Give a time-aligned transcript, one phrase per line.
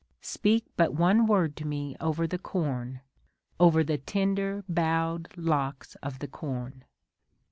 [0.23, 3.01] Speak but one word to me over the corn,
[3.59, 6.85] Over the tender, bow*d locks of the corn.